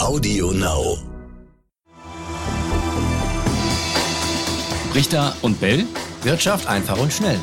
Audio 0.00 0.50
Now. 0.52 0.96
Richter 4.94 5.36
und 5.42 5.60
Bell. 5.60 5.84
Wirtschaft 6.22 6.66
einfach 6.66 6.96
und 6.98 7.12
schnell. 7.12 7.38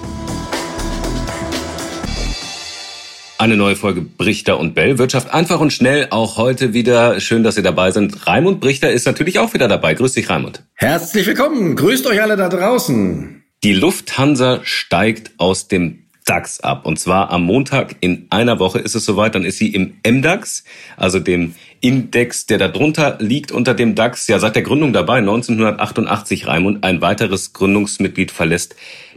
Eine 3.37 3.57
neue 3.57 3.75
Folge 3.75 4.01
Brichter 4.01 4.57
und 4.57 4.73
Bell. 4.73 4.97
Wirtschaft 4.97 5.31
einfach 5.31 5.59
und 5.59 5.71
schnell. 5.71 6.07
Auch 6.09 6.37
heute 6.37 6.73
wieder. 6.73 7.19
Schön, 7.19 7.43
dass 7.43 7.57
ihr 7.57 7.63
dabei 7.63 7.91
sind. 7.91 8.25
Raimund 8.25 8.59
Brichter 8.59 8.91
ist 8.91 9.05
natürlich 9.05 9.37
auch 9.37 9.53
wieder 9.53 9.67
dabei. 9.67 9.93
Grüß 9.93 10.13
dich, 10.13 10.27
Raimund. 10.27 10.63
Herzlich 10.73 11.27
willkommen. 11.27 11.75
Grüßt 11.75 12.07
euch 12.07 12.23
alle 12.23 12.37
da 12.37 12.49
draußen. 12.49 13.43
Die 13.63 13.73
Lufthansa 13.73 14.61
steigt 14.63 15.31
aus 15.37 15.67
dem 15.67 16.06
DAX 16.27 16.59
ab. 16.59 16.85
Und 16.85 16.99
zwar 16.99 17.31
am 17.31 17.43
Montag 17.43 17.95
in 18.01 18.27
einer 18.29 18.59
Woche 18.59 18.79
ist 18.79 18.95
es 18.95 19.05
soweit. 19.05 19.35
Dann 19.35 19.45
ist 19.45 19.57
sie 19.57 19.69
im 19.69 19.95
MDAX, 20.05 20.63
also 20.95 21.19
dem 21.19 21.55
Index, 21.79 22.45
der 22.45 22.57
darunter 22.57 23.17
liegt 23.19 23.51
unter 23.51 23.73
dem 23.73 23.95
DAX. 23.95 24.27
Ja, 24.27 24.39
seit 24.39 24.55
der 24.55 24.63
Gründung 24.63 24.93
dabei, 24.93 25.17
1988 25.17 26.47
Raimund. 26.47 26.83
Ein 26.83 27.01
weiteres 27.01 27.53
Gründungsmitglied 27.53 28.31
verlässt 28.31 28.75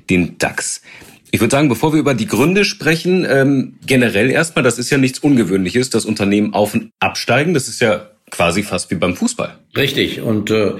den 0.09 0.39
DAX. 0.39 0.83
Ich 1.33 1.41
würde 1.41 1.53
sagen, 1.53 1.69
bevor 1.69 1.93
wir 1.93 2.01
über 2.01 2.15
die 2.15 2.27
Gründe 2.27 2.65
sprechen, 2.65 3.27
ähm, 3.29 3.75
generell 3.87 4.31
erstmal, 4.31 4.65
das 4.65 4.79
ist 4.79 4.91
ja 4.91 4.99
nichts 4.99 5.21
Ungewöhnliches, 5.21 5.91
dass 5.91 6.05
Unternehmen 6.05 6.55
auf 6.55 6.75
und 6.75 6.91
absteigen. 6.99 7.55
Das 7.55 7.69
ist 7.69 7.81
ja 7.81 8.09
quasi 8.31 8.63
fast 8.63 8.91
wie 8.91 8.97
beim 8.97 9.17
Fußball. 9.17 9.59
Richtig. 9.77 10.21
Und 10.21 10.51
äh, 10.51 10.73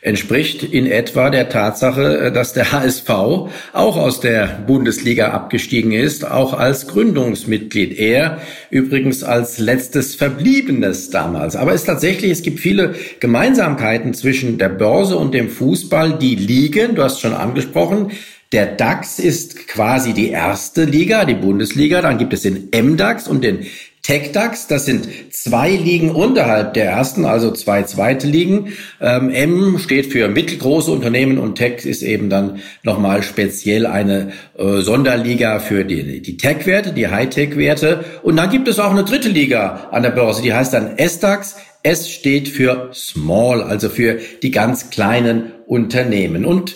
entspricht 0.00 0.62
in 0.62 0.86
etwa 0.86 1.30
der 1.30 1.48
Tatsache, 1.48 2.18
äh, 2.18 2.32
dass 2.32 2.52
der 2.52 2.72
HSV 2.72 3.08
auch 3.08 3.96
aus 3.96 4.20
der 4.20 4.46
Bundesliga 4.66 5.30
abgestiegen 5.30 5.92
ist, 5.92 6.28
auch 6.28 6.54
als 6.54 6.86
Gründungsmitglied. 6.86 7.98
Er 7.98 8.40
übrigens 8.70 9.22
als 9.22 9.58
letztes 9.58 10.14
Verbliebenes 10.14 11.10
damals. 11.10 11.56
Aber 11.56 11.72
es 11.72 11.82
ist 11.82 11.86
tatsächlich, 11.86 12.30
es 12.30 12.42
gibt 12.42 12.60
viele 12.60 12.94
Gemeinsamkeiten 13.20 14.14
zwischen 14.14 14.58
der 14.58 14.68
Börse 14.68 15.16
und 15.16 15.34
dem 15.34 15.48
Fußball, 15.48 16.18
die 16.18 16.34
liegen, 16.36 16.94
du 16.94 17.02
hast 17.02 17.20
schon 17.20 17.34
angesprochen, 17.34 18.12
der 18.52 18.64
DAX 18.64 19.18
ist 19.18 19.68
quasi 19.68 20.14
die 20.14 20.30
erste 20.30 20.84
Liga, 20.84 21.26
die 21.26 21.34
Bundesliga. 21.34 22.00
Dann 22.00 22.16
gibt 22.16 22.32
es 22.32 22.42
den 22.42 22.70
MDAX 22.72 23.28
und 23.28 23.44
den 23.44 23.66
TechDAX, 24.08 24.68
das 24.68 24.86
sind 24.86 25.06
zwei 25.34 25.68
Ligen 25.68 26.10
unterhalb 26.10 26.72
der 26.72 26.86
ersten, 26.86 27.26
also 27.26 27.50
zwei 27.50 27.82
zweite 27.82 28.26
Ligen. 28.26 28.72
Ähm, 29.02 29.28
M 29.28 29.78
steht 29.78 30.06
für 30.06 30.28
mittelgroße 30.28 30.90
Unternehmen 30.90 31.36
und 31.36 31.56
Tech 31.56 31.84
ist 31.84 32.02
eben 32.02 32.30
dann 32.30 32.60
nochmal 32.82 33.22
speziell 33.22 33.84
eine 33.84 34.32
äh, 34.56 34.80
Sonderliga 34.80 35.58
für 35.58 35.84
die, 35.84 36.22
die 36.22 36.38
Tech-Werte, 36.38 36.94
die 36.94 37.08
High-Tech-Werte. 37.08 38.02
Und 38.22 38.36
dann 38.36 38.48
gibt 38.48 38.66
es 38.68 38.78
auch 38.78 38.92
eine 38.92 39.04
dritte 39.04 39.28
Liga 39.28 39.88
an 39.90 40.02
der 40.02 40.10
Börse, 40.12 40.40
die 40.40 40.54
heißt 40.54 40.72
dann 40.72 40.96
SDAX. 40.96 41.56
S 41.82 42.10
steht 42.10 42.48
für 42.48 42.88
Small, 42.94 43.62
also 43.62 43.90
für 43.90 44.20
die 44.42 44.52
ganz 44.52 44.88
kleinen 44.88 45.52
Unternehmen. 45.66 46.46
Und 46.46 46.74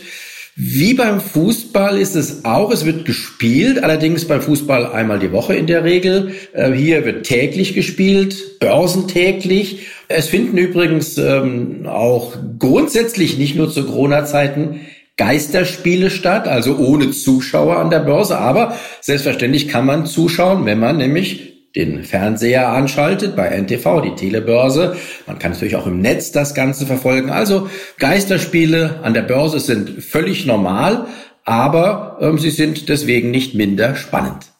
wie 0.54 0.92
beim 0.92 1.20
Fußball 1.20 1.98
ist 1.98 2.14
es 2.14 2.44
auch, 2.44 2.70
es 2.70 2.84
wird 2.84 3.06
gespielt, 3.06 3.82
allerdings 3.82 4.26
beim 4.26 4.42
Fußball 4.42 4.92
einmal 4.92 5.18
die 5.18 5.32
Woche 5.32 5.54
in 5.54 5.66
der 5.66 5.82
Regel. 5.82 6.34
Äh, 6.52 6.72
hier 6.72 7.06
wird 7.06 7.24
täglich 7.24 7.74
gespielt, 7.74 8.58
börsentäglich. 8.60 9.86
Es 10.08 10.28
finden 10.28 10.58
übrigens 10.58 11.16
ähm, 11.16 11.86
auch 11.86 12.34
grundsätzlich 12.58 13.38
nicht 13.38 13.56
nur 13.56 13.70
zu 13.70 13.86
Corona-Zeiten 13.86 14.80
Geisterspiele 15.16 16.10
statt, 16.10 16.48
also 16.48 16.76
ohne 16.76 17.12
Zuschauer 17.12 17.76
an 17.76 17.90
der 17.90 18.00
Börse, 18.00 18.38
aber 18.38 18.76
selbstverständlich 19.00 19.68
kann 19.68 19.86
man 19.86 20.06
zuschauen, 20.06 20.64
wenn 20.64 20.78
man 20.78 20.96
nämlich 20.96 21.51
den 21.74 22.04
Fernseher 22.04 22.68
anschaltet 22.68 23.34
bei 23.34 23.48
NTV, 23.48 24.02
die 24.02 24.14
Telebörse. 24.14 24.96
Man 25.26 25.38
kann 25.38 25.52
natürlich 25.52 25.76
auch 25.76 25.86
im 25.86 26.00
Netz 26.00 26.32
das 26.32 26.54
Ganze 26.54 26.86
verfolgen. 26.86 27.30
Also 27.30 27.68
Geisterspiele 27.98 29.00
an 29.02 29.14
der 29.14 29.22
Börse 29.22 29.58
sind 29.60 30.02
völlig 30.02 30.46
normal, 30.46 31.06
aber 31.44 32.18
ähm, 32.20 32.38
sie 32.38 32.50
sind 32.50 32.88
deswegen 32.88 33.30
nicht 33.30 33.54
minder 33.54 33.96
spannend. 33.96 34.52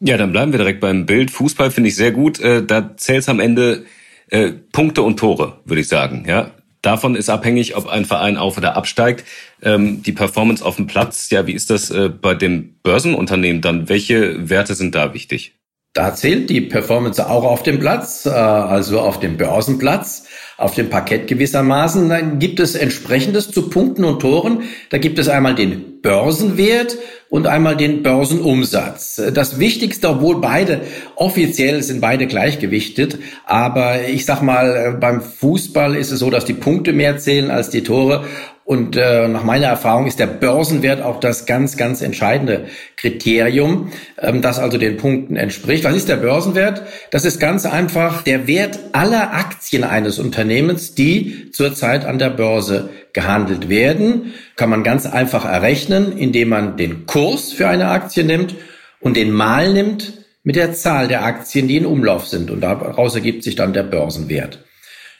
Ja, 0.00 0.16
dann 0.16 0.32
bleiben 0.32 0.52
wir 0.52 0.58
direkt 0.58 0.80
beim 0.80 1.06
Bild. 1.06 1.30
Fußball 1.30 1.70
finde 1.70 1.88
ich 1.88 1.96
sehr 1.96 2.12
gut. 2.12 2.40
Äh, 2.40 2.64
da 2.64 2.96
zählt 2.96 3.20
es 3.20 3.28
am 3.28 3.40
Ende 3.40 3.84
äh, 4.30 4.52
Punkte 4.72 5.02
und 5.02 5.18
Tore, 5.18 5.60
würde 5.64 5.80
ich 5.80 5.88
sagen. 5.88 6.24
Ja, 6.26 6.52
davon 6.82 7.14
ist 7.14 7.28
abhängig, 7.28 7.76
ob 7.76 7.86
ein 7.86 8.04
Verein 8.04 8.36
auf 8.36 8.56
oder 8.56 8.76
absteigt. 8.76 9.24
Ähm, 9.62 10.02
die 10.02 10.12
Performance 10.12 10.64
auf 10.64 10.76
dem 10.76 10.86
Platz, 10.86 11.28
ja, 11.30 11.46
wie 11.46 11.52
ist 11.52 11.68
das 11.70 11.90
äh, 11.90 12.08
bei 12.08 12.34
dem 12.34 12.76
Börsenunternehmen 12.82 13.60
dann? 13.60 13.88
Welche 13.88 14.48
Werte 14.48 14.74
sind 14.74 14.94
da 14.94 15.12
wichtig? 15.12 15.59
Da 15.92 16.14
zählt 16.14 16.50
die 16.50 16.60
Performance 16.60 17.28
auch 17.28 17.42
auf 17.42 17.64
dem 17.64 17.80
Platz, 17.80 18.24
äh, 18.24 18.30
also 18.30 19.00
auf 19.00 19.18
dem 19.18 19.36
Börsenplatz, 19.36 20.24
auf 20.56 20.76
dem 20.76 20.88
Parkett 20.88 21.26
gewissermaßen. 21.26 22.08
Dann 22.08 22.38
gibt 22.38 22.60
es 22.60 22.76
entsprechendes 22.76 23.50
zu 23.50 23.68
Punkten 23.70 24.04
und 24.04 24.20
Toren. 24.20 24.62
Da 24.90 24.98
gibt 24.98 25.18
es 25.18 25.28
einmal 25.28 25.56
den 25.56 26.00
Börsenwert 26.00 26.96
und 27.28 27.48
einmal 27.48 27.76
den 27.76 28.04
Börsenumsatz. 28.04 29.20
Das 29.34 29.58
Wichtigste, 29.58 30.10
obwohl 30.10 30.40
beide 30.40 30.82
offiziell 31.16 31.82
sind 31.82 32.00
beide 32.00 32.28
gleichgewichtet, 32.28 33.18
aber 33.44 34.04
ich 34.08 34.24
sag 34.24 34.42
mal, 34.42 34.96
beim 35.00 35.20
Fußball 35.20 35.96
ist 35.96 36.12
es 36.12 36.20
so, 36.20 36.30
dass 36.30 36.44
die 36.44 36.54
Punkte 36.54 36.92
mehr 36.92 37.18
zählen 37.18 37.50
als 37.50 37.68
die 37.68 37.82
Tore 37.82 38.26
und 38.70 38.94
äh, 38.94 39.26
nach 39.26 39.42
meiner 39.42 39.66
Erfahrung 39.66 40.06
ist 40.06 40.20
der 40.20 40.28
Börsenwert 40.28 41.02
auch 41.02 41.18
das 41.18 41.44
ganz, 41.44 41.76
ganz 41.76 42.02
entscheidende 42.02 42.66
Kriterium, 42.94 43.90
ähm, 44.16 44.42
das 44.42 44.60
also 44.60 44.78
den 44.78 44.96
Punkten 44.96 45.34
entspricht. 45.34 45.82
Was 45.82 45.96
ist 45.96 46.08
der 46.08 46.18
Börsenwert? 46.18 46.82
Das 47.10 47.24
ist 47.24 47.40
ganz 47.40 47.66
einfach 47.66 48.22
der 48.22 48.46
Wert 48.46 48.78
aller 48.92 49.34
Aktien 49.34 49.82
eines 49.82 50.20
Unternehmens, 50.20 50.94
die 50.94 51.50
zurzeit 51.50 52.04
an 52.04 52.20
der 52.20 52.30
Börse 52.30 52.90
gehandelt 53.12 53.68
werden. 53.68 54.34
Kann 54.54 54.70
man 54.70 54.84
ganz 54.84 55.04
einfach 55.04 55.44
errechnen, 55.44 56.16
indem 56.16 56.50
man 56.50 56.76
den 56.76 57.06
Kurs 57.06 57.52
für 57.52 57.66
eine 57.66 57.88
Aktie 57.88 58.22
nimmt 58.22 58.54
und 59.00 59.16
den 59.16 59.32
Mal 59.32 59.72
nimmt 59.72 60.12
mit 60.44 60.54
der 60.54 60.74
Zahl 60.74 61.08
der 61.08 61.24
Aktien, 61.24 61.66
die 61.66 61.76
in 61.76 61.86
Umlauf 61.86 62.28
sind. 62.28 62.52
Und 62.52 62.60
daraus 62.60 63.16
ergibt 63.16 63.42
sich 63.42 63.56
dann 63.56 63.72
der 63.72 63.82
Börsenwert. 63.82 64.60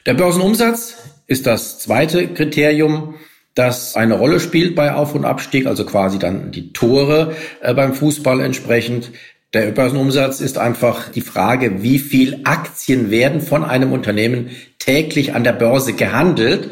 Der 0.06 0.14
Börsenumsatz 0.14 0.98
ist 1.26 1.48
das 1.48 1.80
zweite 1.80 2.28
Kriterium 2.28 3.16
das 3.54 3.96
eine 3.96 4.14
Rolle 4.14 4.40
spielt 4.40 4.74
bei 4.74 4.92
Auf- 4.92 5.14
und 5.14 5.24
Abstieg, 5.24 5.66
also 5.66 5.84
quasi 5.84 6.18
dann 6.18 6.52
die 6.52 6.72
Tore 6.72 7.36
äh, 7.60 7.74
beim 7.74 7.94
Fußball 7.94 8.40
entsprechend. 8.40 9.10
Der 9.52 9.72
Börsenumsatz 9.72 10.40
ist 10.40 10.58
einfach 10.58 11.08
die 11.08 11.22
Frage, 11.22 11.82
wie 11.82 11.98
viel 11.98 12.40
Aktien 12.44 13.10
werden 13.10 13.40
von 13.40 13.64
einem 13.64 13.92
Unternehmen 13.92 14.50
täglich 14.78 15.34
an 15.34 15.42
der 15.42 15.52
Börse 15.52 15.94
gehandelt. 15.94 16.70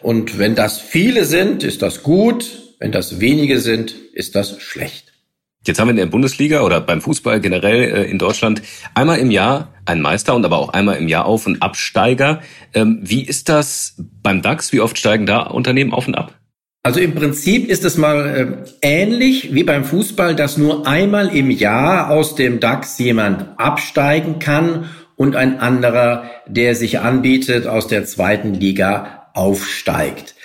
Und 0.00 0.38
wenn 0.38 0.56
das 0.56 0.80
viele 0.80 1.24
sind, 1.24 1.62
ist 1.62 1.82
das 1.82 2.02
gut. 2.02 2.74
Wenn 2.80 2.92
das 2.92 3.20
wenige 3.20 3.60
sind, 3.60 3.94
ist 4.12 4.34
das 4.34 4.60
schlecht. 4.60 5.12
Jetzt 5.66 5.80
haben 5.80 5.88
wir 5.88 5.92
in 5.92 5.96
der 5.96 6.06
Bundesliga 6.06 6.62
oder 6.62 6.80
beim 6.80 7.00
Fußball 7.00 7.40
generell 7.40 7.82
äh, 7.82 8.10
in 8.10 8.18
Deutschland 8.18 8.62
einmal 8.94 9.18
im 9.18 9.30
Jahr 9.30 9.74
einen 9.84 10.00
Meister 10.00 10.34
und 10.34 10.44
aber 10.44 10.58
auch 10.58 10.70
einmal 10.70 10.96
im 10.96 11.08
Jahr 11.08 11.26
Auf- 11.26 11.46
und 11.46 11.62
Absteiger. 11.62 12.40
Ähm, 12.74 13.00
wie 13.02 13.24
ist 13.24 13.48
das 13.48 13.94
beim 14.22 14.42
DAX? 14.42 14.72
Wie 14.72 14.80
oft 14.80 14.96
steigen 14.98 15.26
da 15.26 15.42
Unternehmen 15.42 15.92
auf 15.92 16.06
und 16.06 16.14
ab? 16.14 16.34
Also 16.82 17.00
im 17.00 17.16
Prinzip 17.16 17.68
ist 17.68 17.84
es 17.84 17.96
mal 17.96 18.64
äh, 18.80 18.86
ähnlich 19.02 19.52
wie 19.54 19.64
beim 19.64 19.84
Fußball, 19.84 20.36
dass 20.36 20.56
nur 20.56 20.86
einmal 20.86 21.34
im 21.34 21.50
Jahr 21.50 22.10
aus 22.10 22.36
dem 22.36 22.60
DAX 22.60 22.96
jemand 22.98 23.58
absteigen 23.58 24.38
kann 24.38 24.88
und 25.16 25.34
ein 25.34 25.58
anderer, 25.58 26.30
der 26.46 26.76
sich 26.76 27.00
anbietet, 27.00 27.66
aus 27.66 27.88
der 27.88 28.04
zweiten 28.04 28.54
Liga 28.54 29.30
aufsteigt. 29.34 30.36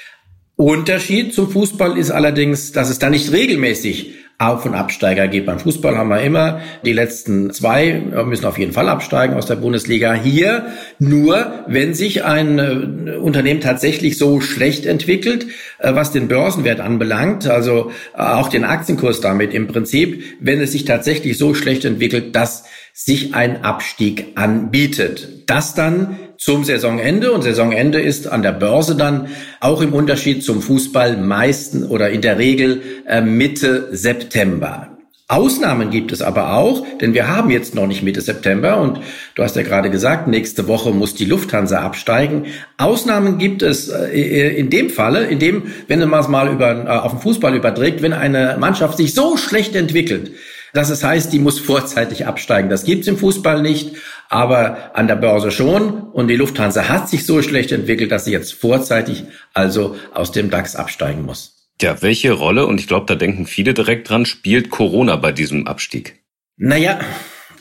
Unterschied 0.56 1.34
zum 1.34 1.50
Fußball 1.50 1.98
ist 1.98 2.12
allerdings, 2.12 2.72
dass 2.72 2.90
es 2.90 2.98
da 3.00 3.10
nicht 3.10 3.32
regelmäßig 3.32 4.16
auf- 4.42 4.66
und 4.66 4.74
Absteiger 4.74 5.28
geht. 5.28 5.46
Beim 5.46 5.60
Fußball 5.60 5.98
haben 5.98 6.10
wir 6.10 6.22
immer 6.22 6.62
die 6.84 6.94
letzten 6.94 7.52
zwei 7.52 8.02
müssen 8.26 8.46
auf 8.46 8.58
jeden 8.58 8.74
Fall 8.74 8.90
absteigen 8.90 9.36
aus 9.36 9.46
der 9.46 9.56
Bundesliga. 9.56 10.14
Hier 10.14 10.68
nur, 11.00 11.64
wenn 11.68 11.94
sich 11.94 12.24
ein 12.24 12.60
äh, 12.60 13.16
Unternehmen 13.18 13.62
tatsächlich 13.62 14.18
so 14.18 14.42
schlecht 14.42 14.86
entwickelt, 14.86 15.46
äh, 15.80 15.94
was 15.94 16.12
den 16.12 16.28
Börsenwert 16.28 16.80
anbelangt, 16.80 17.48
also 17.48 17.92
äh, 18.16 18.22
auch 18.22 18.50
den 18.50 18.64
Aktienkurs 18.64 19.22
damit 19.22 19.54
im 19.54 19.68
Prinzip, 19.68 20.24
wenn 20.40 20.60
es 20.60 20.72
sich 20.72 20.86
tatsächlich 20.86 21.38
so 21.38 21.54
schlecht 21.54 21.86
entwickelt, 21.86 22.36
dass 22.36 22.64
sich 22.94 23.36
ein 23.36 23.64
Abstieg 23.64 24.28
anbietet. 24.36 25.50
Das 25.50 25.76
dann 25.76 26.18
zum 26.42 26.64
Saisonende 26.64 27.32
und 27.34 27.44
Saisonende 27.44 28.02
ist 28.02 28.28
an 28.28 28.42
der 28.42 28.52
Börse 28.52 28.96
dann 28.96 29.28
auch 29.60 29.80
im 29.80 29.94
Unterschied 29.94 30.44
zum 30.44 30.64
Fußball 30.64 31.18
meisten 31.18 31.84
oder 31.84 32.10
in 32.10 32.22
der 32.22 32.40
Regel 32.40 32.82
äh, 33.08 33.22
Mitte 33.22 33.90
September. 33.92 34.98
Ausnahmen 35.28 35.92
gibt 35.92 36.12
es 36.12 36.24
aber 36.24 36.56
auch, 36.56 36.84
denn 37.00 37.14
wir 37.14 37.28
haben 37.28 37.52
jetzt 37.52 37.76
noch 37.76 37.86
nicht 37.86 38.02
Mitte 38.02 38.22
September 38.22 38.82
und 38.82 39.02
du 39.36 39.44
hast 39.44 39.56
ja 39.56 39.62
gerade 39.62 39.92
gesagt, 39.92 40.28
nächste 40.28 40.68
Woche 40.68 40.90
muss 40.90 41.14
die 41.14 41.26
Lufthansa 41.26 41.80
absteigen. 41.80 42.48
Ausnahmen 42.78 43.38
gibt 43.38 43.62
es 43.62 43.90
äh, 43.90 44.50
in 44.58 44.72
dem 44.72 44.90
Falle, 44.90 45.28
in 45.28 45.38
dem, 45.38 45.72
wenn 45.88 46.00
man 46.10 46.22
es 46.22 46.28
mal 46.28 46.52
über, 46.52 46.72
äh, 46.72 46.88
auf 46.88 47.12
den 47.12 47.22
Fußball 47.22 47.56
überträgt, 47.56 48.02
wenn 48.02 48.14
eine 48.14 48.58
Mannschaft 48.60 48.98
sich 48.98 49.14
so 49.14 49.38
schlecht 49.38 49.76
entwickelt, 49.76 50.32
dass 50.74 50.90
es 50.90 51.04
heißt, 51.04 51.32
die 51.32 51.40
muss 51.40 51.60
vorzeitig 51.60 52.26
absteigen. 52.26 52.70
Das 52.70 52.84
gibt's 52.84 53.08
im 53.08 53.18
Fußball 53.18 53.62
nicht, 53.62 53.96
aber 54.32 54.96
an 54.96 55.08
der 55.08 55.18
Börse 55.18 55.52
schon. 55.52 55.92
Und 55.92 56.30
die 56.30 56.38
Lufthansa 56.38 56.88
hat 56.88 57.10
sich 57.10 57.26
so 57.26 57.42
schlecht 57.42 57.72
entwickelt, 57.74 58.12
dass 58.12 58.26
sie 58.26 58.32
jetzt 58.32 58.54
vorzeitig 58.54 59.26
also 59.54 59.98
aus 60.14 60.32
dem 60.32 60.50
DAX 60.50 60.76
absteigen 60.76 61.26
muss. 61.26 61.68
Ja, 61.82 62.02
welche 62.02 62.32
Rolle, 62.32 62.66
und 62.66 62.80
ich 62.80 62.88
glaube, 62.88 63.06
da 63.08 63.16
denken 63.16 63.46
viele 63.46 63.74
direkt 63.74 64.10
dran, 64.10 64.26
spielt 64.26 64.70
Corona 64.70 65.18
bei 65.18 65.34
diesem 65.34 65.68
Abstieg? 65.68 66.20
Naja, 66.56 67.00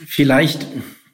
vielleicht 0.07 0.67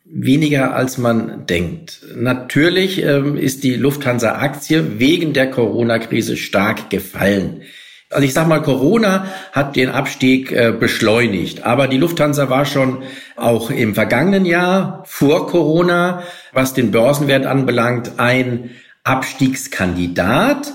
weniger 0.04 0.74
als 0.74 0.98
man 0.98 1.46
denkt. 1.46 2.02
Natürlich 2.14 3.02
ähm, 3.02 3.36
ist 3.36 3.64
die 3.64 3.76
Lufthansa-Aktie 3.76 4.98
wegen 4.98 5.32
der 5.32 5.50
Corona-Krise 5.50 6.36
stark 6.36 6.90
gefallen. 6.90 7.62
Also 8.10 8.24
ich 8.24 8.34
sage 8.34 8.48
mal, 8.48 8.62
Corona 8.62 9.26
hat 9.52 9.74
den 9.74 9.88
Abstieg 9.88 10.52
äh, 10.52 10.72
beschleunigt, 10.72 11.64
aber 11.64 11.88
die 11.88 11.98
Lufthansa 11.98 12.48
war 12.48 12.64
schon 12.64 13.02
auch 13.34 13.70
im 13.70 13.94
vergangenen 13.94 14.44
Jahr 14.44 15.02
vor 15.06 15.48
Corona, 15.48 16.22
was 16.52 16.72
den 16.72 16.92
Börsenwert 16.92 17.46
anbelangt, 17.46 18.12
ein 18.18 18.70
Abstiegskandidat. 19.02 20.72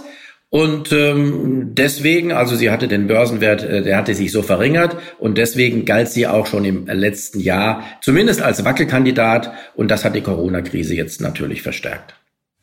Und 0.49 0.91
ähm, 0.91 1.69
deswegen, 1.75 2.33
also 2.33 2.57
sie 2.57 2.69
hatte 2.69 2.89
den 2.89 3.07
Börsenwert, 3.07 3.63
äh, 3.63 3.81
der 3.81 3.95
hatte 3.95 4.13
sich 4.13 4.33
so 4.33 4.41
verringert 4.41 4.97
und 5.17 5.37
deswegen 5.37 5.85
galt 5.85 6.09
sie 6.09 6.27
auch 6.27 6.45
schon 6.45 6.65
im 6.65 6.87
letzten 6.87 7.39
Jahr 7.39 7.85
zumindest 8.01 8.41
als 8.41 8.65
Wackelkandidat 8.65 9.53
und 9.75 9.89
das 9.89 10.03
hat 10.03 10.13
die 10.13 10.21
Corona-Krise 10.21 10.93
jetzt 10.93 11.21
natürlich 11.21 11.61
verstärkt. 11.61 12.15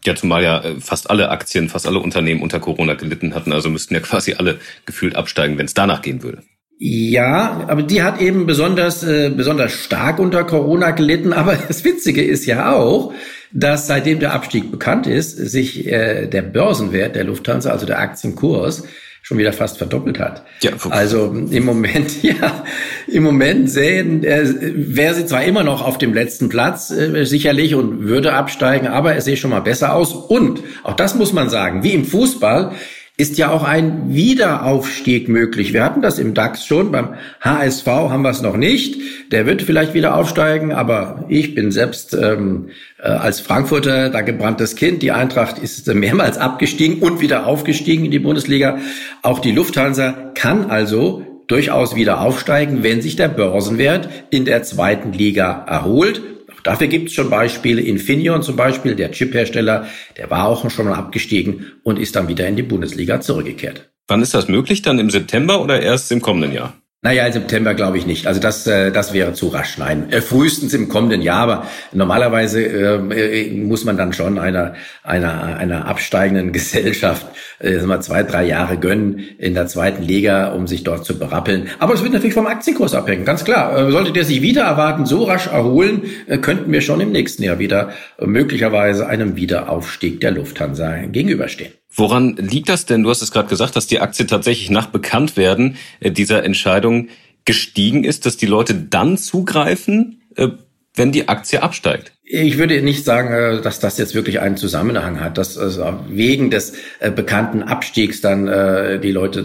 Ja, 0.04 0.14
zumal 0.14 0.42
ja 0.42 0.62
äh, 0.62 0.80
fast 0.80 1.10
alle 1.10 1.30
Aktien, 1.30 1.68
fast 1.68 1.86
alle 1.86 1.98
Unternehmen 1.98 2.42
unter 2.42 2.60
Corona 2.60 2.94
gelitten 2.94 3.34
hatten, 3.34 3.52
also 3.52 3.68
müssten 3.68 3.94
ja 3.94 4.00
quasi 4.00 4.34
alle 4.34 4.58
gefühlt 4.86 5.16
absteigen, 5.16 5.58
wenn 5.58 5.66
es 5.66 5.74
danach 5.74 6.02
gehen 6.02 6.22
würde. 6.22 6.42
Ja, 6.80 7.64
aber 7.66 7.82
die 7.82 8.02
hat 8.04 8.20
eben 8.20 8.46
besonders, 8.46 9.02
äh, 9.02 9.30
besonders 9.30 9.72
stark 9.72 10.20
unter 10.20 10.44
Corona 10.44 10.92
gelitten. 10.92 11.32
Aber 11.32 11.56
das 11.68 11.84
Witzige 11.84 12.22
ist 12.22 12.46
ja 12.46 12.72
auch, 12.72 13.12
dass 13.52 13.88
seitdem 13.88 14.20
der 14.20 14.32
Abstieg 14.32 14.70
bekannt 14.70 15.06
ist, 15.08 15.36
sich 15.36 15.86
äh, 15.86 16.26
der 16.26 16.42
Börsenwert 16.42 17.16
der 17.16 17.24
Lufthansa, 17.24 17.70
also 17.70 17.84
der 17.84 17.98
Aktienkurs, 17.98 18.84
schon 19.28 19.36
wieder 19.36 19.52
fast 19.52 19.76
verdoppelt 19.76 20.18
hat. 20.18 20.42
Ja, 20.62 20.70
also 20.88 21.26
im 21.50 21.66
Moment, 21.66 22.22
ja, 22.22 22.64
im 23.06 23.24
Moment 23.24 23.68
sehen, 23.68 24.24
äh, 24.24 24.42
wäre 24.74 25.14
sie 25.14 25.26
zwar 25.26 25.44
immer 25.44 25.64
noch 25.64 25.84
auf 25.84 25.98
dem 25.98 26.14
letzten 26.14 26.48
Platz 26.48 26.90
äh, 26.90 27.26
sicherlich 27.26 27.74
und 27.74 28.04
würde 28.04 28.32
absteigen, 28.32 28.86
aber 28.86 29.16
es 29.16 29.26
sieht 29.26 29.38
schon 29.38 29.50
mal 29.50 29.60
besser 29.60 29.94
aus. 29.94 30.14
Und 30.14 30.62
auch 30.82 30.94
das 30.94 31.14
muss 31.14 31.34
man 31.34 31.50
sagen, 31.50 31.82
wie 31.82 31.92
im 31.92 32.06
Fußball 32.06 32.72
ist 33.18 33.36
ja 33.36 33.50
auch 33.50 33.64
ein 33.64 34.14
Wiederaufstieg 34.14 35.28
möglich. 35.28 35.72
Wir 35.72 35.82
hatten 35.82 36.02
das 36.02 36.20
im 36.20 36.34
DAX 36.34 36.64
schon, 36.64 36.92
beim 36.92 37.14
HSV 37.40 37.84
haben 37.84 38.22
wir 38.22 38.30
es 38.30 38.42
noch 38.42 38.56
nicht. 38.56 39.00
Der 39.32 39.44
wird 39.44 39.60
vielleicht 39.60 39.92
wieder 39.92 40.14
aufsteigen, 40.14 40.70
aber 40.70 41.24
ich 41.28 41.56
bin 41.56 41.72
selbst 41.72 42.14
ähm, 42.14 42.68
äh, 42.96 43.08
als 43.08 43.40
Frankfurter 43.40 44.08
da 44.10 44.20
gebranntes 44.20 44.76
Kind. 44.76 45.02
Die 45.02 45.10
Eintracht 45.10 45.58
ist 45.58 45.92
mehrmals 45.92 46.38
abgestiegen 46.38 47.00
und 47.02 47.20
wieder 47.20 47.48
aufgestiegen 47.48 48.04
in 48.04 48.12
die 48.12 48.20
Bundesliga. 48.20 48.78
Auch 49.22 49.40
die 49.40 49.52
Lufthansa 49.52 50.30
kann 50.36 50.70
also 50.70 51.42
durchaus 51.48 51.96
wieder 51.96 52.20
aufsteigen, 52.20 52.84
wenn 52.84 53.02
sich 53.02 53.16
der 53.16 53.28
Börsenwert 53.28 54.08
in 54.30 54.44
der 54.44 54.62
zweiten 54.62 55.12
Liga 55.12 55.64
erholt. 55.66 56.22
Dafür 56.68 56.88
gibt 56.88 57.08
es 57.08 57.14
schon 57.14 57.30
Beispiele. 57.30 57.80
Infineon 57.80 58.42
zum 58.42 58.54
Beispiel, 58.54 58.94
der 58.94 59.10
Chiphersteller, 59.10 59.86
der 60.18 60.28
war 60.28 60.46
auch 60.46 60.68
schon 60.70 60.84
mal 60.84 60.94
abgestiegen 60.94 61.64
und 61.82 61.98
ist 61.98 62.14
dann 62.14 62.28
wieder 62.28 62.46
in 62.46 62.56
die 62.56 62.62
Bundesliga 62.62 63.22
zurückgekehrt. 63.22 63.90
Wann 64.06 64.20
ist 64.20 64.34
das 64.34 64.48
möglich? 64.48 64.82
Dann 64.82 64.98
im 64.98 65.08
September 65.08 65.62
oder 65.62 65.80
erst 65.80 66.12
im 66.12 66.20
kommenden 66.20 66.52
Jahr? 66.52 66.74
Naja, 67.00 67.24
im 67.26 67.32
September 67.32 67.74
glaube 67.74 67.96
ich 67.96 68.06
nicht. 68.06 68.26
Also 68.26 68.40
das, 68.40 68.66
äh, 68.66 68.90
das 68.90 69.12
wäre 69.12 69.32
zu 69.32 69.46
rasch. 69.48 69.78
Nein, 69.78 70.10
äh, 70.10 70.20
frühestens 70.20 70.74
im 70.74 70.88
kommenden 70.88 71.22
Jahr. 71.22 71.38
Aber 71.38 71.66
normalerweise 71.92 72.60
äh, 72.60 73.44
äh 73.44 73.50
muss 73.52 73.84
man 73.84 73.96
dann 73.96 74.12
schon 74.12 74.36
einer, 74.36 74.74
einer, 75.04 75.56
einer 75.58 75.86
absteigenden 75.86 76.52
Gesellschaft 76.52 77.24
äh, 77.60 77.76
mal 77.82 78.02
zwei, 78.02 78.24
drei 78.24 78.46
Jahre 78.46 78.78
gönnen 78.78 79.20
in 79.38 79.54
der 79.54 79.68
zweiten 79.68 80.02
Liga, 80.02 80.48
um 80.48 80.66
sich 80.66 80.82
dort 80.82 81.04
zu 81.04 81.16
berappeln. 81.20 81.68
Aber 81.78 81.94
es 81.94 82.02
wird 82.02 82.14
natürlich 82.14 82.34
vom 82.34 82.48
Aktienkurs 82.48 82.94
abhängen, 82.94 83.24
ganz 83.24 83.44
klar. 83.44 83.78
Äh, 83.78 83.92
sollte 83.92 84.10
der 84.10 84.24
sich 84.24 84.42
wieder 84.42 84.62
erwarten, 84.62 85.06
so 85.06 85.22
rasch 85.22 85.46
erholen, 85.46 86.02
äh, 86.26 86.38
könnten 86.38 86.72
wir 86.72 86.80
schon 86.80 87.00
im 87.00 87.12
nächsten 87.12 87.44
Jahr 87.44 87.60
wieder 87.60 87.92
äh, 88.18 88.26
möglicherweise 88.26 89.06
einem 89.06 89.36
Wiederaufstieg 89.36 90.20
der 90.20 90.32
Lufthansa 90.32 90.96
gegenüberstehen. 91.06 91.77
Woran 91.94 92.36
liegt 92.36 92.68
das 92.68 92.86
denn? 92.86 93.02
Du 93.02 93.10
hast 93.10 93.22
es 93.22 93.32
gerade 93.32 93.48
gesagt, 93.48 93.76
dass 93.76 93.86
die 93.86 94.00
Aktie 94.00 94.26
tatsächlich 94.26 94.70
nach 94.70 94.86
Bekanntwerden 94.86 95.76
äh, 96.00 96.10
dieser 96.10 96.44
Entscheidung 96.44 97.08
gestiegen 97.44 98.04
ist, 98.04 98.26
dass 98.26 98.36
die 98.36 98.46
Leute 98.46 98.74
dann 98.74 99.16
zugreifen, 99.16 100.22
äh, 100.36 100.48
wenn 100.94 101.12
die 101.12 101.28
Aktie 101.28 101.62
absteigt. 101.62 102.12
Ich 102.30 102.58
würde 102.58 102.82
nicht 102.82 103.06
sagen, 103.06 103.32
äh, 103.32 103.62
dass 103.62 103.80
das 103.80 103.96
jetzt 103.96 104.14
wirklich 104.14 104.40
einen 104.40 104.58
Zusammenhang 104.58 105.18
hat, 105.18 105.38
dass 105.38 105.56
also 105.56 105.94
wegen 106.10 106.50
des 106.50 106.74
äh, 107.00 107.10
bekannten 107.10 107.62
Abstiegs 107.62 108.20
dann 108.20 108.46
äh, 108.46 109.00
die 109.00 109.12
Leute 109.12 109.38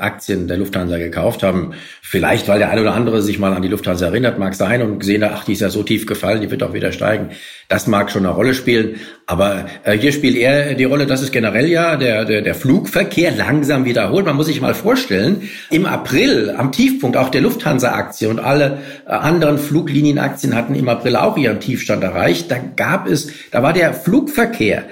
Aktien 0.00 0.46
der 0.46 0.58
Lufthansa 0.58 0.98
gekauft 0.98 1.42
haben. 1.42 1.72
Vielleicht, 2.02 2.48
weil 2.48 2.58
der 2.58 2.70
eine 2.70 2.82
oder 2.82 2.94
andere 2.94 3.22
sich 3.22 3.38
mal 3.38 3.52
an 3.54 3.62
die 3.62 3.68
Lufthansa 3.68 4.06
erinnert, 4.06 4.38
mag 4.38 4.54
sein 4.54 4.82
und 4.82 4.98
gesehen 4.98 5.24
hat, 5.24 5.32
ach, 5.34 5.44
die 5.44 5.52
ist 5.52 5.60
ja 5.60 5.70
so 5.70 5.82
tief 5.82 6.06
gefallen, 6.06 6.40
die 6.40 6.50
wird 6.50 6.62
auch 6.62 6.74
wieder 6.74 6.92
steigen. 6.92 7.30
Das 7.68 7.86
mag 7.86 8.10
schon 8.10 8.26
eine 8.26 8.34
Rolle 8.34 8.54
spielen. 8.54 8.96
Aber 9.26 9.66
hier 9.98 10.12
spielt 10.12 10.36
eher 10.36 10.74
die 10.74 10.84
Rolle, 10.84 11.06
dass 11.06 11.22
es 11.22 11.32
generell 11.32 11.66
ja 11.66 11.96
der, 11.96 12.24
der, 12.24 12.42
der 12.42 12.54
Flugverkehr 12.54 13.32
langsam 13.32 13.84
wiederholt. 13.84 14.26
Man 14.26 14.36
muss 14.36 14.46
sich 14.46 14.60
mal 14.60 14.74
vorstellen, 14.74 15.48
im 15.70 15.86
April, 15.86 16.54
am 16.56 16.70
Tiefpunkt 16.70 17.16
auch 17.16 17.30
der 17.30 17.40
Lufthansa-Aktie 17.40 18.28
und 18.28 18.38
alle 18.38 18.78
anderen 19.06 19.58
Flugliniennaktien 19.58 20.54
hatten 20.54 20.74
im 20.74 20.88
April 20.88 21.16
auch 21.16 21.36
ihren 21.36 21.60
Tiefpunkt 21.60 21.85
Tiefstand 21.86 22.02
erreicht. 22.02 22.50
Da 22.50 22.58
gab 22.58 23.06
es, 23.06 23.30
da 23.52 23.62
war 23.62 23.72
der 23.72 23.94
Flugverkehr 23.94 24.86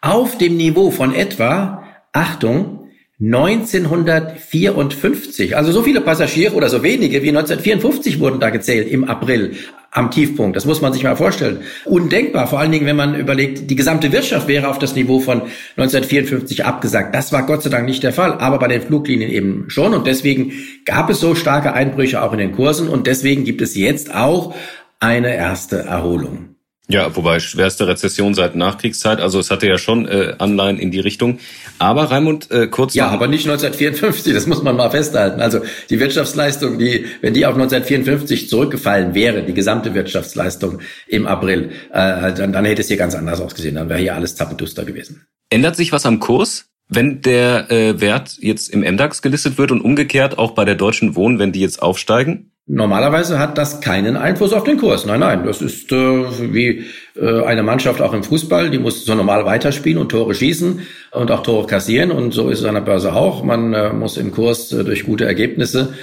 auf 0.00 0.36
dem 0.38 0.56
Niveau 0.56 0.90
von 0.90 1.14
etwa, 1.14 1.84
Achtung, 2.12 2.88
1954, 3.22 5.56
also 5.56 5.70
so 5.72 5.82
viele 5.82 6.00
Passagiere 6.00 6.54
oder 6.54 6.70
so 6.70 6.82
wenige 6.82 7.22
wie 7.22 7.28
1954 7.28 8.18
wurden 8.18 8.40
da 8.40 8.48
gezählt 8.48 8.90
im 8.90 9.04
April 9.04 9.56
am 9.92 10.10
Tiefpunkt. 10.10 10.56
Das 10.56 10.64
muss 10.64 10.80
man 10.80 10.94
sich 10.94 11.02
mal 11.02 11.16
vorstellen. 11.16 11.58
Undenkbar, 11.84 12.46
vor 12.46 12.60
allen 12.60 12.72
Dingen, 12.72 12.86
wenn 12.86 12.96
man 12.96 13.14
überlegt, 13.14 13.70
die 13.70 13.76
gesamte 13.76 14.10
Wirtschaft 14.12 14.48
wäre 14.48 14.68
auf 14.68 14.78
das 14.78 14.94
Niveau 14.94 15.20
von 15.20 15.42
1954 15.76 16.64
abgesagt. 16.64 17.14
Das 17.14 17.30
war 17.32 17.44
Gott 17.44 17.62
sei 17.62 17.68
Dank 17.70 17.84
nicht 17.86 18.02
der 18.02 18.14
Fall, 18.14 18.32
aber 18.34 18.58
bei 18.58 18.68
den 18.68 18.80
Fluglinien 18.80 19.30
eben 19.30 19.66
schon. 19.68 19.92
Und 19.92 20.06
deswegen 20.06 20.52
gab 20.86 21.10
es 21.10 21.20
so 21.20 21.34
starke 21.34 21.74
Einbrüche 21.74 22.22
auch 22.22 22.32
in 22.32 22.38
den 22.38 22.52
Kursen. 22.52 22.88
Und 22.88 23.06
deswegen 23.06 23.44
gibt 23.44 23.60
es 23.60 23.74
jetzt 23.74 24.14
auch 24.14 24.54
eine 25.00 25.34
erste 25.34 25.78
Erholung. 25.78 26.50
Ja, 26.90 27.14
wobei 27.14 27.38
schwerste 27.38 27.86
Rezession 27.86 28.34
seit 28.34 28.56
Nachkriegszeit, 28.56 29.20
also 29.20 29.38
es 29.38 29.52
hatte 29.52 29.68
ja 29.68 29.78
schon 29.78 30.08
äh, 30.08 30.34
Anleihen 30.38 30.76
in 30.76 30.90
die 30.90 30.98
Richtung. 30.98 31.38
Aber 31.78 32.10
Raimund, 32.10 32.50
äh, 32.50 32.66
kurz 32.66 32.94
Ja, 32.94 33.08
aber 33.08 33.28
nicht 33.28 33.46
1954, 33.48 34.34
das 34.34 34.48
muss 34.48 34.62
man 34.62 34.74
mal 34.76 34.90
festhalten. 34.90 35.40
Also 35.40 35.60
die 35.88 36.00
Wirtschaftsleistung, 36.00 36.80
die, 36.80 37.06
wenn 37.20 37.32
die 37.32 37.46
auf 37.46 37.54
1954 37.54 38.48
zurückgefallen 38.48 39.14
wäre, 39.14 39.44
die 39.44 39.54
gesamte 39.54 39.94
Wirtschaftsleistung 39.94 40.80
im 41.06 41.28
April, 41.28 41.70
äh, 41.92 42.32
dann, 42.34 42.52
dann 42.52 42.64
hätte 42.64 42.82
es 42.82 42.88
hier 42.88 42.96
ganz 42.96 43.14
anders 43.14 43.40
ausgesehen. 43.40 43.76
Dann 43.76 43.88
wäre 43.88 44.00
hier 44.00 44.16
alles 44.16 44.34
zappenduster 44.34 44.84
gewesen. 44.84 45.26
Ändert 45.48 45.76
sich 45.76 45.92
was 45.92 46.06
am 46.06 46.18
Kurs? 46.18 46.66
Wenn 46.88 47.22
der 47.22 47.70
äh, 47.70 48.00
Wert 48.00 48.36
jetzt 48.40 48.68
im 48.68 48.80
MDAX 48.80 49.22
gelistet 49.22 49.58
wird 49.58 49.70
und 49.70 49.80
umgekehrt 49.80 50.38
auch 50.38 50.52
bei 50.52 50.64
der 50.64 50.74
Deutschen 50.74 51.14
Wohnen, 51.14 51.38
wenn 51.38 51.52
die 51.52 51.60
jetzt 51.60 51.80
aufsteigen? 51.80 52.50
Normalerweise 52.72 53.40
hat 53.40 53.58
das 53.58 53.80
keinen 53.80 54.16
Einfluss 54.16 54.52
auf 54.52 54.62
den 54.62 54.76
Kurs. 54.76 55.04
Nein, 55.04 55.18
nein, 55.18 55.42
das 55.44 55.60
ist 55.60 55.90
äh, 55.90 56.52
wie 56.54 56.84
äh, 57.16 57.42
eine 57.42 57.64
Mannschaft 57.64 58.00
auch 58.00 58.12
im 58.12 58.22
Fußball, 58.22 58.70
die 58.70 58.78
muss 58.78 59.04
so 59.04 59.16
normal 59.16 59.44
weiterspielen 59.44 59.98
und 59.98 60.10
Tore 60.10 60.36
schießen 60.36 60.78
und 61.10 61.32
auch 61.32 61.42
Tore 61.42 61.66
kassieren 61.66 62.12
und 62.12 62.32
so 62.32 62.48
ist 62.48 62.60
es 62.60 62.64
an 62.64 62.76
der 62.76 62.82
Börse 62.82 63.12
auch. 63.12 63.42
Man 63.42 63.74
äh, 63.74 63.92
muss 63.92 64.16
im 64.16 64.30
Kurs 64.30 64.70
äh, 64.72 64.84
durch 64.84 65.04
gute 65.04 65.24
Ergebnisse 65.24 65.94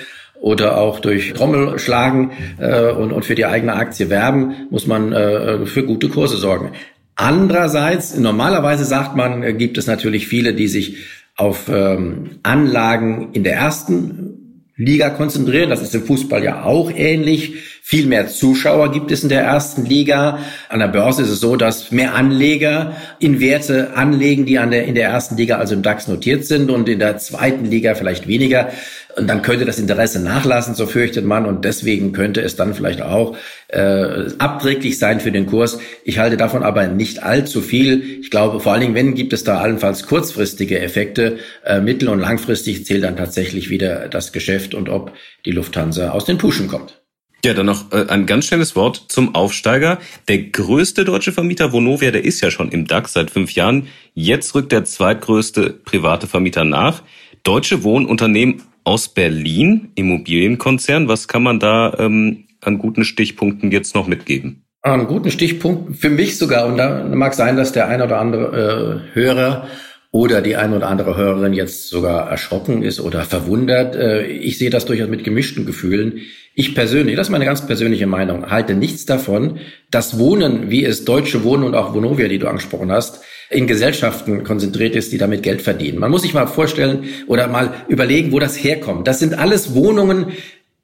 oder 0.41 0.77
auch 0.77 0.99
durch 0.99 1.31
Trommel 1.31 1.79
schlagen 1.79 2.31
äh, 2.59 2.91
und, 2.91 3.13
und 3.13 3.23
für 3.23 3.35
die 3.35 3.45
eigene 3.45 3.75
Aktie 3.75 4.09
werben, 4.09 4.67
muss 4.69 4.87
man 4.87 5.13
äh, 5.13 5.65
für 5.65 5.85
gute 5.85 6.09
Kurse 6.09 6.35
sorgen. 6.35 6.73
Andererseits, 7.15 8.17
normalerweise 8.17 8.83
sagt 8.83 9.15
man, 9.15 9.41
äh, 9.41 9.53
gibt 9.53 9.77
es 9.77 9.87
natürlich 9.87 10.27
viele, 10.27 10.53
die 10.53 10.67
sich 10.67 10.97
auf 11.37 11.69
ähm, 11.69 12.39
Anlagen 12.43 13.29
in 13.31 13.45
der 13.45 13.55
ersten 13.55 14.46
Liga 14.77 15.09
konzentrieren. 15.09 15.69
Das 15.69 15.81
ist 15.81 15.95
im 15.95 16.05
Fußball 16.05 16.43
ja 16.43 16.63
auch 16.63 16.91
ähnlich. 16.91 17.76
Viel 17.89 18.05
mehr 18.05 18.27
Zuschauer 18.27 18.91
gibt 18.91 19.11
es 19.11 19.23
in 19.23 19.29
der 19.29 19.43
ersten 19.43 19.85
Liga. 19.85 20.39
An 20.67 20.79
der 20.79 20.89
Börse 20.89 21.21
ist 21.21 21.29
es 21.29 21.39
so, 21.39 21.55
dass 21.55 21.89
mehr 21.89 22.15
Anleger 22.15 22.97
in 23.19 23.39
Werte 23.39 23.95
anlegen, 23.95 24.45
die 24.45 24.59
an 24.59 24.71
der, 24.71 24.83
in 24.83 24.93
der 24.93 25.07
ersten 25.07 25.37
Liga, 25.37 25.55
also 25.55 25.73
im 25.73 25.83
DAX 25.83 26.09
notiert 26.09 26.43
sind 26.43 26.69
und 26.69 26.89
in 26.89 26.99
der 26.99 27.17
zweiten 27.17 27.63
Liga 27.63 27.95
vielleicht 27.95 28.27
weniger. 28.27 28.73
Und 29.15 29.27
dann 29.27 29.41
könnte 29.41 29.63
das 29.63 29.79
Interesse 29.79 30.19
nachlassen, 30.19 30.75
so 30.75 30.85
fürchtet 30.85 31.23
man. 31.23 31.45
Und 31.45 31.63
deswegen 31.63 32.11
könnte 32.11 32.41
es 32.41 32.57
dann 32.57 32.73
vielleicht 32.73 33.01
auch 33.01 33.37
äh, 33.69 34.31
abträglich 34.37 34.99
sein 34.99 35.21
für 35.21 35.31
den 35.31 35.45
Kurs. 35.45 35.79
Ich 36.03 36.19
halte 36.19 36.35
davon 36.35 36.63
aber 36.63 36.87
nicht 36.87 37.23
allzu 37.23 37.61
viel. 37.61 38.19
Ich 38.19 38.31
glaube, 38.31 38.59
vor 38.59 38.73
allen 38.73 38.81
Dingen, 38.81 38.95
wenn, 38.95 39.15
gibt 39.15 39.31
es 39.31 39.45
da 39.45 39.61
allenfalls 39.61 40.07
kurzfristige 40.07 40.81
Effekte. 40.81 41.37
Äh, 41.63 41.79
mittel- 41.79 42.09
und 42.09 42.19
langfristig 42.19 42.85
zählt 42.85 43.05
dann 43.05 43.15
tatsächlich 43.15 43.69
wieder 43.69 44.09
das 44.09 44.33
Geschäft 44.33 44.75
und 44.75 44.89
ob 44.89 45.13
die 45.45 45.51
Lufthansa 45.51 46.09
aus 46.09 46.25
den 46.25 46.37
Puschen 46.37 46.67
kommt. 46.67 46.99
Ja, 47.45 47.53
dann 47.53 47.67
noch 47.67 47.91
äh, 47.91 48.07
ein 48.07 48.25
ganz 48.25 48.45
schnelles 48.45 48.75
Wort 48.75 49.05
zum 49.09 49.35
Aufsteiger. 49.35 49.99
Der 50.27 50.39
größte 50.39 51.05
deutsche 51.05 51.31
Vermieter 51.31 51.71
Vonovia, 51.71 52.11
der 52.11 52.25
ist 52.25 52.41
ja 52.41 52.49
schon 52.49 52.69
im 52.69 52.87
DAX 52.87 53.13
seit 53.13 53.29
fünf 53.29 53.51
Jahren. 53.51 53.87
Jetzt 54.13 54.55
rückt 54.55 54.71
der 54.71 54.85
zweitgrößte 54.85 55.69
private 55.69 56.27
Vermieter 56.27 56.63
nach. 56.63 57.03
Deutsche 57.43 57.83
Wohnunternehmen 57.83 58.63
aus 58.83 59.09
Berlin, 59.09 59.91
Immobilienkonzern. 59.95 61.07
Was 61.07 61.27
kann 61.27 61.43
man 61.43 61.59
da 61.59 61.93
ähm, 61.99 62.47
an 62.61 62.79
guten 62.79 63.03
Stichpunkten 63.03 63.71
jetzt 63.71 63.93
noch 63.93 64.07
mitgeben? 64.07 64.63
An 64.81 65.05
guten 65.07 65.29
Stichpunkt 65.29 65.97
für 65.97 66.09
mich 66.09 66.37
sogar, 66.37 66.65
und 66.67 66.77
da 66.77 67.03
mag 67.03 67.33
sein, 67.33 67.55
dass 67.55 67.71
der 67.71 67.87
ein 67.87 68.01
oder 68.01 68.19
andere 68.19 69.03
äh, 69.13 69.15
Hörer 69.15 69.67
oder 70.11 70.41
die 70.41 70.55
ein 70.55 70.73
oder 70.73 70.87
andere 70.87 71.17
Hörerin 71.17 71.53
jetzt 71.53 71.89
sogar 71.89 72.29
erschrocken 72.29 72.81
ist 72.81 72.99
oder 72.99 73.23
verwundert. 73.23 73.95
Äh, 73.95 74.27
ich 74.27 74.57
sehe 74.57 74.69
das 74.69 74.85
durchaus 74.85 75.09
mit 75.09 75.23
gemischten 75.23 75.65
Gefühlen. 75.65 76.21
Ich 76.55 76.73
persönlich, 76.73 77.15
das 77.15 77.27
ist 77.27 77.31
meine 77.31 77.45
ganz 77.45 77.65
persönliche 77.67 78.07
Meinung, 78.07 78.49
halte 78.49 78.73
nichts 78.73 79.05
davon, 79.05 79.59
dass 79.91 80.17
Wohnen, 80.17 80.71
wie 80.71 80.85
es 80.85 81.05
Deutsche 81.05 81.43
Wohnen 81.43 81.63
und 81.63 81.75
auch 81.75 81.93
Vonovia, 81.93 82.27
die 82.27 82.39
du 82.39 82.47
angesprochen 82.47 82.91
hast, 82.91 83.21
in 83.49 83.67
Gesellschaften 83.67 84.43
konzentriert 84.43 84.95
ist, 84.95 85.11
die 85.11 85.17
damit 85.17 85.43
Geld 85.43 85.61
verdienen. 85.61 85.99
Man 85.99 86.09
muss 86.09 86.23
sich 86.23 86.33
mal 86.33 86.47
vorstellen 86.47 87.05
oder 87.27 87.47
mal 87.47 87.73
überlegen, 87.87 88.31
wo 88.31 88.39
das 88.39 88.61
herkommt. 88.61 89.07
Das 89.07 89.19
sind 89.19 89.37
alles 89.37 89.75
Wohnungen, 89.75 90.31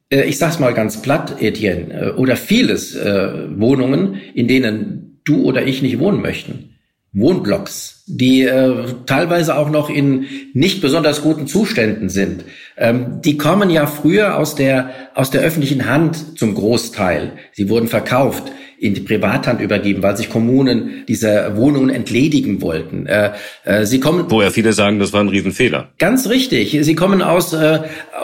äh, 0.09 0.25
ich 0.25 0.37
sag's 0.37 0.59
mal 0.59 0.73
ganz 0.73 1.01
platt, 1.01 1.41
Etienne, 1.41 1.93
äh, 1.93 2.09
oder 2.11 2.35
vieles 2.35 2.95
Wohnungen, 2.95 4.21
in 4.35 4.47
denen 4.47 5.21
du 5.23 5.43
oder 5.43 5.65
ich 5.65 5.81
nicht 5.81 5.99
wohnen 5.99 6.21
möchten. 6.21 6.73
Wohnblocks, 7.13 8.02
die 8.17 8.43
äh, 8.43 8.85
teilweise 9.05 9.57
auch 9.57 9.69
noch 9.69 9.89
in 9.89 10.25
nicht 10.53 10.81
besonders 10.81 11.21
guten 11.21 11.47
Zuständen 11.47 12.09
sind. 12.09 12.45
Ähm, 12.77 13.21
die 13.23 13.37
kommen 13.37 13.69
ja 13.69 13.87
früher 13.87 14.37
aus 14.37 14.55
der, 14.55 14.91
aus 15.15 15.31
der 15.31 15.41
öffentlichen 15.41 15.87
Hand 15.87 16.37
zum 16.37 16.53
Großteil. 16.53 17.33
Sie 17.53 17.69
wurden 17.69 17.87
verkauft 17.87 18.51
in 18.83 18.93
die 18.93 18.99
Privathand 18.99 19.61
übergeben, 19.61 20.03
weil 20.03 20.17
sich 20.17 20.29
Kommunen 20.29 21.05
dieser 21.07 21.55
Wohnungen 21.55 21.89
entledigen 21.89 22.61
wollten. 22.61 23.05
Äh, 23.05 23.31
äh, 23.63 23.85
sie 23.85 24.01
kommen, 24.01 24.25
wo 24.27 24.41
ja 24.41 24.49
viele 24.49 24.73
sagen, 24.73 24.99
das 24.99 25.13
war 25.13 25.21
ein 25.21 25.29
Riesenfehler. 25.29 25.87
Ganz 25.99 26.27
richtig. 26.27 26.77
Sie 26.81 26.93
kommen 26.93 27.21
aus 27.21 27.53
äh, 27.53 27.79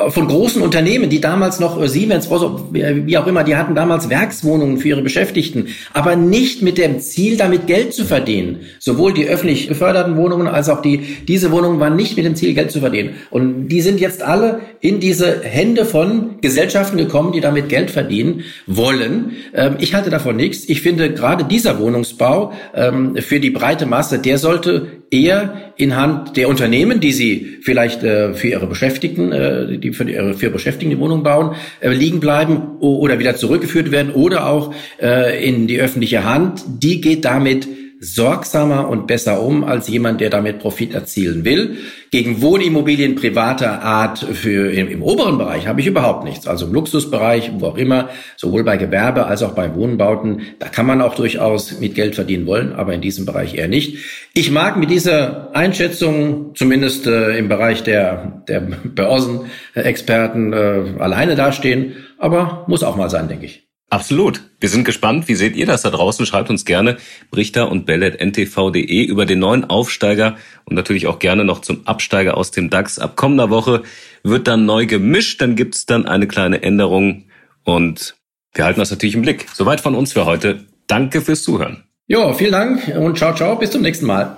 von 0.09 0.27
großen 0.27 0.61
Unternehmen, 0.61 1.09
die 1.09 1.21
damals 1.21 1.61
noch 1.61 1.81
äh, 1.81 1.87
Siemens, 1.87 2.29
wie 2.29 3.17
auch 3.17 3.25
immer, 3.25 3.45
die 3.45 3.55
hatten 3.55 3.73
damals 3.73 4.09
Werkswohnungen 4.09 4.79
für 4.79 4.89
ihre 4.89 5.01
Beschäftigten, 5.01 5.67
aber 5.93 6.17
nicht 6.17 6.61
mit 6.61 6.77
dem 6.77 6.99
Ziel, 6.99 7.37
damit 7.37 7.65
Geld 7.67 7.93
zu 7.93 8.03
verdienen. 8.03 8.59
Sowohl 8.79 9.13
die 9.13 9.27
öffentlich 9.27 9.69
geförderten 9.79 10.17
Wohnungen 10.17 10.47
als 10.47 10.67
auch 10.67 10.81
die 10.81 10.97
diese 11.27 11.51
Wohnungen 11.51 11.79
waren 11.79 11.95
nicht 11.95 12.17
mit 12.17 12.25
dem 12.25 12.35
Ziel, 12.35 12.53
Geld 12.53 12.71
zu 12.71 12.81
verdienen. 12.81 13.15
Und 13.29 13.69
die 13.69 13.81
sind 13.81 14.01
jetzt 14.01 14.21
alle 14.21 14.59
in 14.81 14.99
diese 14.99 15.41
Hände 15.41 15.85
von 15.85 16.41
Gesellschaften 16.41 16.97
gekommen, 16.97 17.31
die 17.31 17.39
damit 17.39 17.69
Geld 17.69 17.89
verdienen 17.89 18.43
wollen. 18.67 19.31
Ähm, 19.53 19.77
ich 19.79 19.93
halte 19.93 20.09
davon 20.09 20.35
nichts. 20.35 20.67
Ich 20.67 20.81
finde 20.81 21.13
gerade 21.13 21.45
dieser 21.45 21.79
Wohnungsbau 21.79 22.51
ähm, 22.75 23.15
für 23.17 23.39
die 23.39 23.51
breite 23.51 23.85
Masse, 23.85 24.19
der 24.19 24.37
sollte 24.37 24.87
eher 25.11 25.71
in 25.77 25.95
Hand 25.95 26.37
der 26.37 26.49
Unternehmen, 26.49 26.99
die 26.99 27.13
sie 27.13 27.57
vielleicht 27.61 28.03
äh, 28.03 28.33
für 28.33 28.49
ihre 28.49 28.67
Beschäftigten, 28.67 29.31
äh, 29.31 29.77
die 29.77 29.93
für 29.93 30.09
ihre 30.09 30.33
für 30.33 30.49
Beschäftigten 30.49 30.91
die 30.91 30.99
Wohnung 30.99 31.23
bauen, 31.23 31.55
äh, 31.79 31.89
liegen 31.89 32.19
bleiben 32.19 32.77
oder 32.79 33.17
wieder 33.17 33.35
zurückgeführt 33.35 33.91
werden 33.91 34.11
oder 34.13 34.47
auch 34.47 34.73
äh, 35.01 35.47
in 35.47 35.67
die 35.67 35.79
öffentliche 35.79 36.25
Hand. 36.25 36.63
Die 36.67 37.01
geht 37.01 37.25
damit 37.25 37.67
sorgsamer 38.01 38.87
und 38.87 39.07
besser 39.07 39.41
um 39.41 39.65
als 39.65 39.89
jemand, 39.89 40.21
der 40.21 40.29
damit 40.29 40.59
Profit 40.59 40.93
erzielen 40.93 41.43
will. 41.43 41.77
Gegen 42.11 42.41
Wohnimmobilien 42.41 43.15
privater 43.15 43.81
Art 43.81 44.19
für 44.19 44.71
im, 44.71 44.87
im 44.87 45.01
oberen 45.03 45.37
Bereich 45.37 45.67
habe 45.67 45.81
ich 45.81 45.87
überhaupt 45.87 46.23
nichts. 46.23 46.47
Also 46.47 46.67
im 46.67 46.73
Luxusbereich, 46.73 47.51
wo 47.59 47.67
auch 47.67 47.77
immer, 47.77 48.09
sowohl 48.37 48.63
bei 48.63 48.77
Gewerbe 48.77 49.25
als 49.25 49.43
auch 49.43 49.51
bei 49.51 49.75
Wohnbauten, 49.75 50.41
da 50.59 50.69
kann 50.69 50.85
man 50.85 51.01
auch 51.01 51.15
durchaus 51.15 51.79
mit 51.79 51.93
Geld 51.93 52.15
verdienen 52.15 52.47
wollen, 52.47 52.73
aber 52.73 52.93
in 52.93 53.01
diesem 53.01 53.25
Bereich 53.25 53.55
eher 53.55 53.67
nicht. 53.67 53.97
Ich 54.33 54.49
mag 54.49 54.77
mit 54.77 54.89
dieser 54.89 55.53
Einschätzung, 55.53 56.55
zumindest 56.55 57.05
äh, 57.05 57.37
im 57.37 57.49
Bereich 57.49 57.83
der, 57.83 58.43
der 58.47 58.61
Börsenexperten, 58.61 60.53
äh, 60.53 60.83
alleine 60.99 61.35
dastehen, 61.35 61.97
aber 62.17 62.63
muss 62.67 62.83
auch 62.83 62.95
mal 62.95 63.09
sein, 63.09 63.27
denke 63.27 63.45
ich. 63.45 63.68
Absolut. 63.89 64.43
Wir 64.59 64.69
sind 64.69 64.83
gespannt. 64.83 65.27
Wie 65.27 65.35
seht 65.35 65.55
ihr 65.55 65.65
das 65.65 65.81
da 65.81 65.89
draußen? 65.89 66.25
Schreibt 66.25 66.49
uns 66.49 66.63
gerne 66.63 66.97
Brichter 67.31 67.71
und 67.71 67.85
bellet.ntv.de 67.85 69.03
über 69.03 69.25
den 69.25 69.39
neuen 69.39 69.65
Aufsteiger 69.65 70.37
und 70.65 70.75
natürlich 70.75 71.07
auch 71.07 71.17
gerne 71.17 71.43
noch 71.43 71.61
zum 71.61 71.87
Absteiger 71.87 72.37
aus 72.37 72.51
dem 72.51 72.69
DAX. 72.69 72.99
Ab 72.99 73.15
kommender 73.15 73.49
Woche 73.49 73.81
wird 74.23 74.47
dann 74.47 74.65
neu 74.65 74.85
gemischt. 74.85 75.41
Dann 75.41 75.55
gibt's 75.55 75.87
dann 75.87 76.05
eine 76.05 76.27
kleine 76.27 76.61
Änderung 76.61 77.25
und 77.63 78.15
wir 78.53 78.65
halten 78.65 78.79
das 78.79 78.91
natürlich 78.91 79.15
im 79.15 79.23
Blick. 79.23 79.47
Soweit 79.53 79.81
von 79.81 79.95
uns 79.95 80.13
für 80.13 80.25
heute. 80.25 80.65
Danke 80.87 81.21
fürs 81.21 81.41
Zuhören. 81.43 81.83
Jo, 82.07 82.33
vielen 82.33 82.51
Dank 82.51 82.87
und 82.95 83.17
ciao, 83.17 83.33
ciao. 83.33 83.55
Bis 83.55 83.71
zum 83.71 83.81
nächsten 83.81 84.05
Mal. 84.05 84.35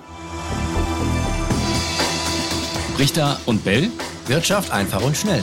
Brichter 2.96 3.38
und 3.46 3.64
Bell. 3.64 3.88
Wirtschaft 4.28 4.72
einfach 4.72 5.02
und 5.02 5.16
schnell. 5.16 5.42